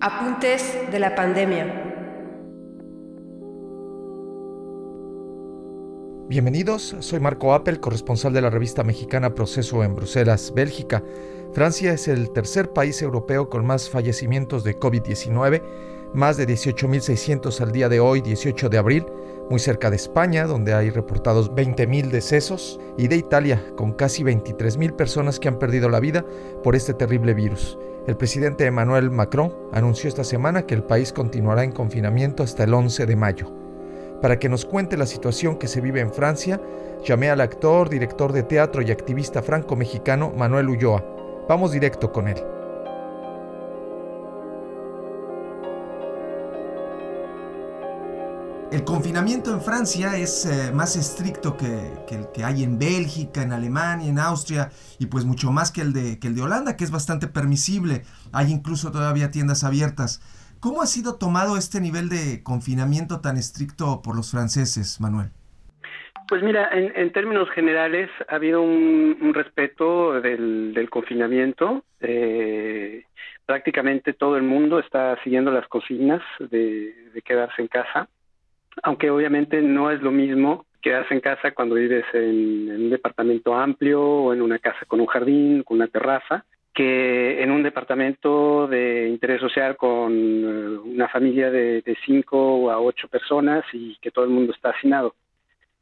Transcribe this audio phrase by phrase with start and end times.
[0.00, 1.84] Apuntes de la pandemia.
[6.28, 11.02] Bienvenidos, soy Marco Appel, corresponsal de la revista mexicana Proceso en Bruselas, Bélgica.
[11.52, 15.62] Francia es el tercer país europeo con más fallecimientos de COVID-19,
[16.14, 19.06] más de 18.600 al día de hoy, 18 de abril,
[19.50, 24.94] muy cerca de España, donde hay reportados 20.000 decesos, y de Italia, con casi 23.000
[24.94, 26.24] personas que han perdido la vida
[26.62, 27.76] por este terrible virus.
[28.06, 32.74] El presidente Emmanuel Macron anunció esta semana que el país continuará en confinamiento hasta el
[32.74, 33.52] 11 de mayo.
[34.22, 36.60] Para que nos cuente la situación que se vive en Francia,
[37.04, 41.04] llamé al actor, director de teatro y activista franco-mexicano Manuel Ulloa.
[41.48, 42.53] Vamos directo con él.
[48.74, 53.52] El confinamiento en Francia es eh, más estricto que, el que hay en Bélgica, en
[53.52, 56.82] Alemania, en Austria y pues mucho más que el, de, que el de Holanda, que
[56.82, 58.02] es bastante permisible.
[58.32, 60.18] Hay incluso todavía tiendas abiertas.
[60.58, 65.28] ¿Cómo ha sido tomado este nivel de confinamiento tan estricto por los franceses, Manuel?
[66.26, 71.84] Pues mira, en, términos generales ha habido un, respeto del, confinamiento.
[72.00, 73.04] Eh,
[73.46, 76.92] prácticamente todo el mundo está siguiendo las consignas de,
[77.24, 78.08] quedarse en casa,
[78.82, 84.02] aunque obviamente no es lo mismo quedarse en casa cuando vives en, un departamento amplio
[84.02, 86.44] o en una casa con un jardín, con una terraza,
[86.74, 93.08] que en un departamento de interés social con eh, una familia de, cinco a ocho
[93.08, 95.14] personas y que todo el mundo está hacinado.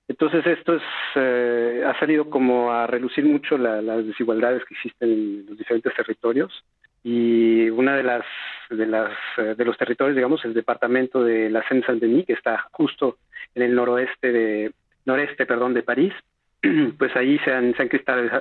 [0.06, 0.82] Entonces esto es,
[1.16, 6.64] eh, ha salido como a relucir mucho las desigualdades que existen en los diferentes territorios
[7.04, 8.24] y una de las
[8.70, 13.18] de las eh, de los territorios, digamos, el departamento de la Seine-Saint-Denis que está justo
[13.54, 14.72] en el noroeste de
[15.04, 16.14] noreste, perdón, de París,
[16.98, 17.88] pues ahí se han, han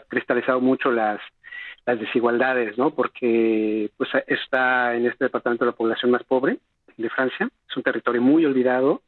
[0.07, 1.19] cristalizado mucho las
[1.85, 2.91] las desigualdades, ¿no?
[2.91, 6.59] Porque pues está en este departamento la población más pobre
[6.97, 9.01] de Francia, es un territorio muy olvidado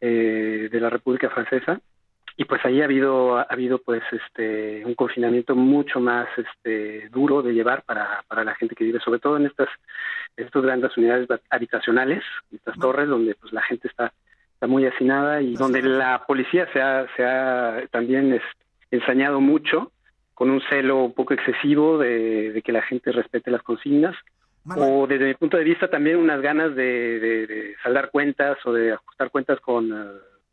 [0.00, 1.80] eh, de la República Francesa
[2.36, 7.42] y pues ahí ha habido ha habido pues este un confinamiento mucho más este duro
[7.42, 9.68] de llevar para, para la gente que vive sobre todo en estas
[10.36, 14.12] estas grandes unidades habitacionales estas torres donde pues la gente está
[14.54, 18.40] está muy hacinada y donde la policía se ha se ha también
[18.90, 19.92] ensañado mucho
[20.40, 24.16] con un celo un poco excesivo de, que la gente respete las consignas.
[24.74, 29.30] O desde mi punto de vista también unas ganas de, saldar cuentas o de ajustar
[29.30, 29.90] cuentas con,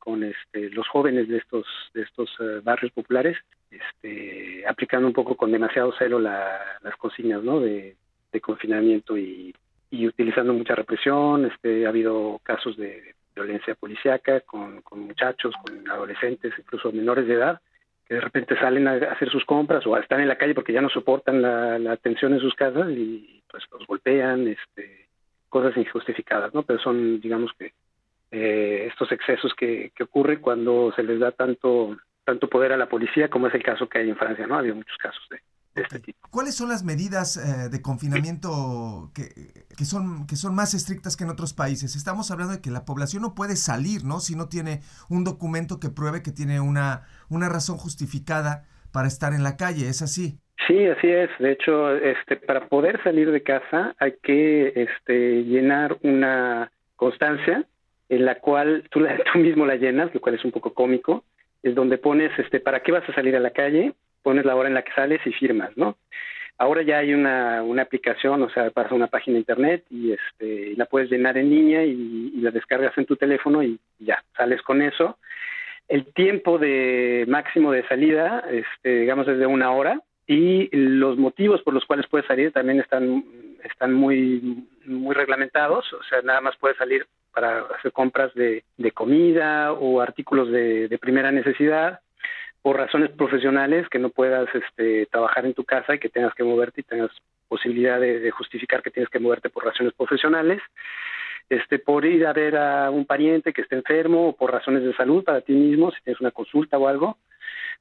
[0.08, 3.36] con este, los jóvenes de estos, de estos eh, barrios populares,
[3.70, 7.98] este, aplicando un poco con demasiado celo las consignas de,
[8.40, 9.54] confinamiento y,
[9.92, 11.44] utilizando mucha represión.
[11.48, 17.34] Este, ha habido casos de violencia policíaca con, con muchachos, con adolescentes, incluso menores de
[17.34, 17.60] edad,
[18.08, 20.80] que de repente salen a hacer sus compras o están en la calle porque ya
[20.80, 25.10] no soportan la, la atención en sus casas y pues los golpean, este,
[25.50, 26.64] cosas injustificadas, ¿no?
[26.64, 27.74] Pero son, digamos que,
[28.32, 32.90] eh, estos excesos que, que ocurren cuando se les da tanto tanto poder a la
[32.90, 34.56] policía como es el caso que hay en Francia, ¿no?
[34.56, 35.40] Ha habido muchos casos de,
[35.82, 36.28] este tipo.
[36.30, 39.30] ¿Cuáles son las medidas eh, de confinamiento que,
[39.78, 41.96] que, son, que son más estrictas que en otros países?
[41.96, 44.20] Estamos hablando de que la población no puede salir, ¿no?
[44.20, 49.32] Si no tiene un documento que pruebe que tiene una, una razón justificada para estar
[49.34, 50.40] en la calle, ¿es así?
[50.68, 51.30] Sí, así es.
[51.40, 57.66] De hecho, este, para poder salir de casa hay que este, llenar una constancia
[58.10, 61.24] en la cual tú, tú mismo la llenas, lo cual es un poco cómico,
[61.64, 64.68] es donde pones este, para qué vas a salir a la calle, pones la hora
[64.68, 65.98] en la que sales y firmas, ¿no?
[66.60, 70.74] Ahora ya hay una, una aplicación, o sea, para una página de internet y este
[70.76, 74.82] la puedes llenar en línea y, la descargas en tu teléfono y ya, sales con
[74.82, 75.18] eso.
[75.88, 81.62] El tiempo de máximo de salida, este, digamos, es de una hora y los motivos
[81.62, 83.24] por los cuales puedes salir también están,
[83.64, 87.06] están muy, muy reglamentados, o sea, nada más puedes salir
[87.38, 92.00] para hacer compras de, de comida o artículos de, de primera necesidad
[92.64, 96.44] por razones profesionales que no puedas este, trabajar en tu casa y que tengas que
[96.44, 97.12] moverte y tengas
[97.48, 100.64] posibilidad de, justificar que tienes que moverte por razones profesionales,
[101.48, 104.96] este, por ir a ver a un pariente que esté enfermo o por razones de
[104.96, 107.20] salud para ti mismo, si tienes una consulta o algo,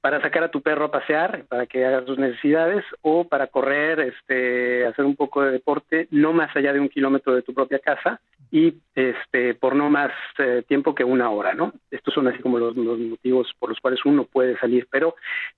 [0.01, 4.01] para sacar a tu perro a pasear, para que haga sus necesidades, o para correr,
[4.01, 7.79] este, hacer un poco de deporte, no más allá de un kilómetro de tu propia
[7.79, 8.21] casa,
[8.51, 11.73] y este por no más eh, tiempo que una hora, ¿no?
[11.91, 15.17] Estos son así como los, motivos por los cuales uno puede salir, pero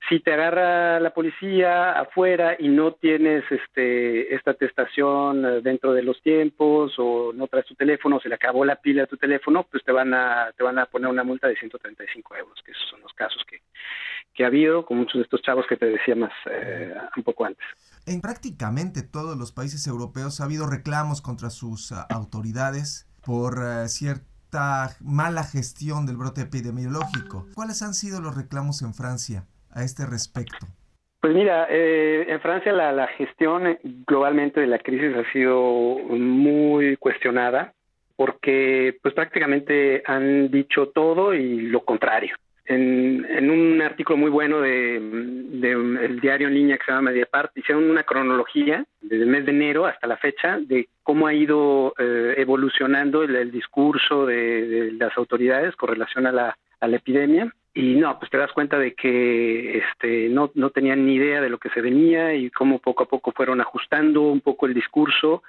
[0.08, 6.02] si te agarra la policía afuera y no tienes este esta atestación eh, dentro de
[6.02, 9.66] los tiempos o no traes tu teléfono, se le acabó la pila de tu teléfono,
[9.70, 12.88] pues te van a te van a poner una multa de 135 euros, que esos
[12.88, 13.60] son los casos que
[14.38, 17.44] que ha habido con muchos de estos chavos que te decía más eh, un poco
[17.44, 17.64] antes.
[18.06, 23.88] En prácticamente todos los países europeos ha habido reclamos contra sus uh, autoridades por uh,
[23.88, 27.48] cierta mala gestión del brote epidemiológico.
[27.56, 29.42] ¿Cuáles han sido los reclamos en Francia
[29.72, 30.68] a este respecto?
[31.20, 33.76] Pues mira, eh, en Francia la, la, gestión
[34.06, 35.60] globalmente de la crisis ha sido
[36.10, 37.74] muy cuestionada
[38.14, 42.36] porque pues prácticamente han dicho todo y lo contrario.
[42.68, 47.10] En, en un artículo muy bueno de, de el diario en línea que se llama
[47.10, 51.32] Mediapart, hicieron una cronología desde el mes de enero hasta la fecha de cómo ha
[51.32, 56.96] ido eh, evolucionando el, discurso de, de, las autoridades con relación a la, a la
[56.96, 61.40] epidemia y no, pues te das cuenta de que este, no, no tenían ni idea
[61.40, 64.74] de lo que se venía y cómo poco a poco fueron ajustando un poco el
[64.74, 65.44] discurso,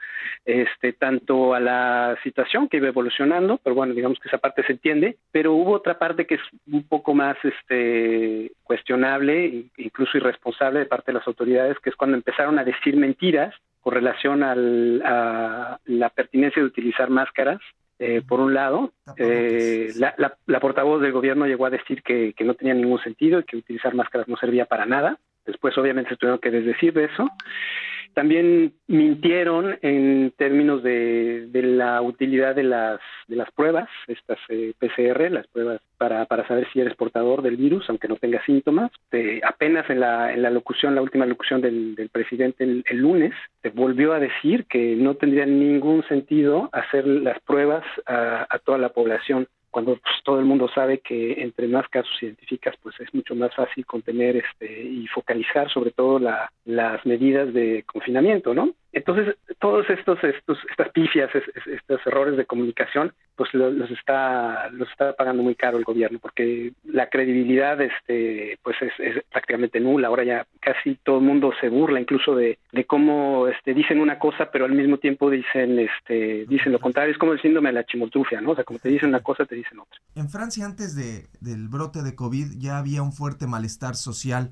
[0.45, 4.73] este, tanto a la situación que iba evolucionando, pero bueno, digamos que esa parte se
[4.73, 6.41] entiende, pero hubo otra parte que es
[6.71, 12.15] un poco más este, cuestionable, incluso irresponsable de parte de las autoridades, que es cuando
[12.15, 17.59] empezaron a decir mentiras con relación al, a la pertinencia de utilizar máscaras
[17.99, 22.33] eh, por un lado, eh, la, la, la, portavoz del gobierno llegó a decir que,
[22.33, 25.19] que, no tenía ningún sentido y que utilizar máscaras no servía para nada.
[25.45, 27.27] Después, obviamente, se tuvieron que desdecir de eso.
[28.19, 32.99] También mintieron en términos de, de la utilidad de las,
[33.29, 37.55] de las pruebas, estas eh, PCR, las pruebas para, para saber si eres portador del
[37.55, 38.91] virus, aunque no tengas síntomas.
[39.13, 43.33] Eh, apenas en la, en la locución, la última locución del, presidente el, el, lunes,
[43.61, 48.89] se volvió a decir que no tendría ningún sentido hacer las pruebas a toda la
[48.89, 53.35] población cuando pues, todo el mundo sabe que entre más casos identificas, pues es mucho
[53.35, 58.73] más fácil contener este y focalizar sobre todo la, las medidas de confinamiento, ¿no?
[58.91, 63.89] Entonces, todos estos, estos estas pifias, es, es, estos errores de comunicación, pues los, los,
[63.91, 69.23] está los está pagando muy caro el gobierno, porque la credibilidad este pues es, es,
[69.31, 70.07] prácticamente nula.
[70.07, 74.19] Ahora ya casi todo el mundo se burla incluso de, de cómo este dicen una
[74.19, 77.11] cosa, pero al mismo tiempo dicen este dicen lo contrario.
[77.11, 78.51] Es como el síndrome de la chimoltrufia, ¿no?
[78.51, 79.99] O sea, como te dicen una cosa, te dicen otra.
[80.15, 84.51] En Francia, antes de, del brote de COVID, ya había un fuerte malestar social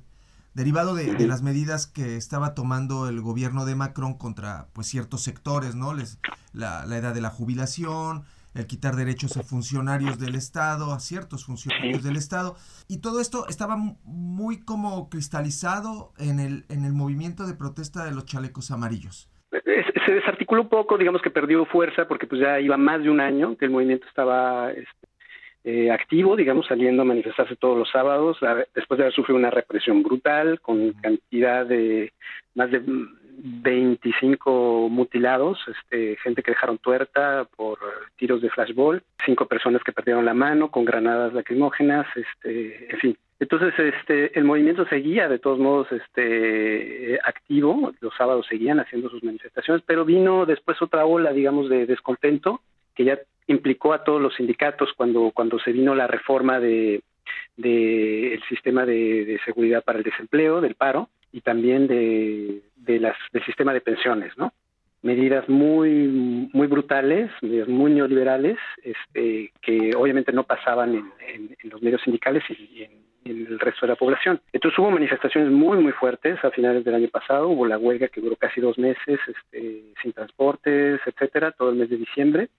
[0.57, 5.21] derivado de, de, las medidas que estaba tomando el gobierno de Macron contra pues ciertos
[5.21, 5.94] sectores, ¿no?
[5.94, 6.19] Les,
[6.51, 8.24] la, la, edad de la jubilación,
[8.56, 12.56] el quitar derechos a funcionarios del Estado, a ciertos funcionarios del Estado,
[12.88, 18.15] y todo esto estaba muy como cristalizado en el, en el movimiento de protesta de
[18.15, 19.30] los chalecos amarillos.
[19.51, 23.19] Se desarticuló un poco, digamos que perdió fuerza porque pues ya iba más de un
[23.19, 25.06] año que el movimiento estaba este,
[25.69, 29.52] eh, activo, digamos, saliendo a manifestarse todos los sábados, a, después de haber sufrido una
[29.52, 32.14] represión brutal con cantidad de
[32.56, 37.80] más de 25 mutilados, este, gente que dejaron tuerta por
[38.16, 43.18] tiros de flashball, cinco personas que perdieron la mano con granadas lacrimógenas, este, en fin.
[43.38, 49.22] Entonces, este, el movimiento seguía de todos modos este, activo, los sábados seguían haciendo sus
[49.22, 52.62] manifestaciones, pero vino después otra ola, digamos, de descontento
[52.96, 57.02] que ya implicó a todos los sindicatos cuando, cuando se vino la reforma de,
[57.56, 63.18] de el sistema de, seguridad para el desempleo, del paro, y también de, de las,
[63.32, 64.54] del sistema de pensiones, ¿no?
[65.04, 72.02] Medidas muy, muy brutales, medidas muy neoliberales, este, que obviamente no pasaban en los medios
[72.02, 72.92] sindicales y en,
[73.26, 74.42] en, el resto de la población.
[74.52, 78.22] Entonces hubo manifestaciones muy, muy fuertes a finales del año pasado, hubo la huelga que
[78.22, 82.50] duró casi dos meses, este, sin transportes, etcétera, todo el mes de diciembre,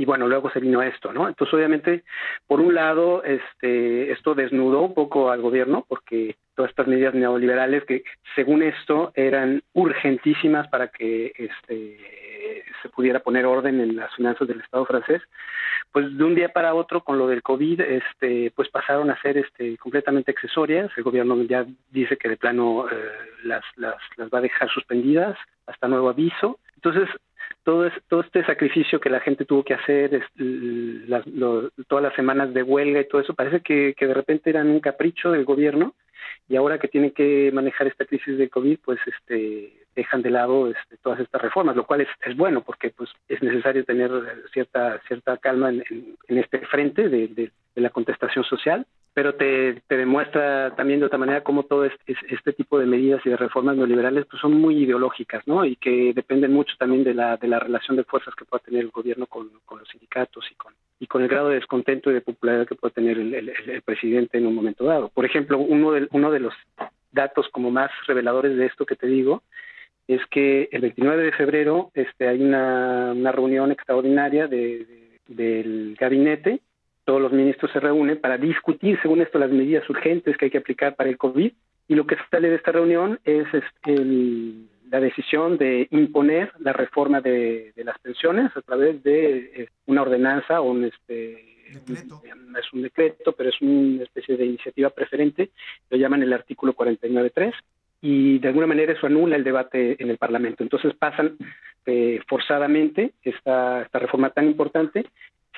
[0.00, 1.28] y bueno, luego se vino esto, ¿no?
[1.28, 2.04] Entonces, obviamente,
[2.46, 7.84] por un lado, este, esto desnudó un poco al gobierno, porque todas estas medidas neoliberales
[7.84, 8.02] que,
[8.34, 11.98] según esto, eran urgentísimas para que este,
[12.80, 15.20] se pudiera poner orden en las finanzas del Estado francés,
[15.92, 19.36] pues de un día para otro, con lo del COVID, este, pues pasaron a ser
[19.36, 20.90] este, completamente accesorias.
[20.96, 22.94] El gobierno ya dice que de plano eh,
[23.44, 26.58] las, las, las va a dejar suspendidas hasta nuevo aviso.
[26.76, 27.10] Entonces,
[27.64, 32.14] todo, es, todo este sacrificio que la gente tuvo que hacer, las, lo, todas las
[32.14, 35.44] semanas de huelga y todo eso, parece que, que de repente eran un capricho del
[35.44, 35.94] gobierno
[36.48, 40.68] y ahora que tienen que manejar esta crisis de COVID, pues este dejan de lado
[40.68, 44.10] este, todas estas reformas, lo cual es, es, bueno porque pues es necesario tener
[44.52, 49.34] cierta cierta calma en, en, en este frente de, de, de, la contestación social, pero
[49.34, 53.36] te, demuestra también de otra manera cómo todo este, este, tipo de medidas y de
[53.36, 55.64] reformas neoliberales pues son muy ideológicas, ¿no?
[55.64, 58.82] Y que dependen mucho también de la de la relación de fuerzas que pueda tener
[58.82, 62.14] el gobierno con, con los sindicatos y con y con el grado de descontento y
[62.14, 65.08] de popularidad que puede tener el presidente en un momento dado.
[65.08, 66.54] Por ejemplo, uno de, uno de los
[67.10, 69.42] datos como más reveladores de esto que te digo
[70.06, 75.96] es que el 29 de febrero este, hay una, una reunión extraordinaria de, de, del
[75.98, 76.60] gabinete
[77.04, 80.58] todos los ministros se reúnen para discutir, según esto, las medidas urgentes que hay que
[80.58, 81.52] aplicar para el COVID.
[81.88, 83.46] Y lo que sale de esta reunión es
[84.90, 90.60] la decisión de imponer la reforma de, las pensiones a través de eh, una ordenanza
[90.60, 92.22] o un este, decreto.
[92.24, 95.50] es un decreto, pero es una especie de iniciativa preferente,
[95.88, 97.52] lo llaman el artículo 49.3
[98.02, 100.62] y de alguna manera eso anula el debate en el Parlamento.
[100.62, 101.36] Entonces pasan
[101.86, 105.06] eh, forzadamente esta, esta reforma tan importante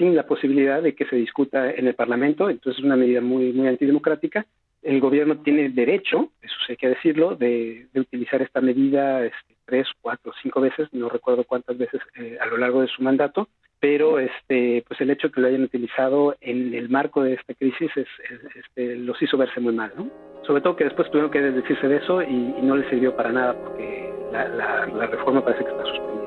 [0.03, 2.51] sin la posibilidad de que se discuta en el Parlamento.
[2.51, 4.45] Entonces es una medida muy, muy antidemocrática.
[4.83, 9.87] El gobierno tiene derecho, eso sí hay que decirlo, de, utilizar esta medida este, tres,
[10.01, 14.19] cuatro, cinco veces, no recuerdo cuántas veces eh, a lo largo de su mandato, pero
[14.19, 17.93] este, pues el hecho de que lo hayan utilizado en el marco de esta crisis
[17.95, 18.09] es,
[18.57, 20.11] este, los hizo verse muy mal, ¿no?
[20.45, 23.55] Sobre todo que después tuvieron que desdecirse de eso y, no les sirvió para nada
[23.55, 26.22] porque la, la reforma parece que está suspendida.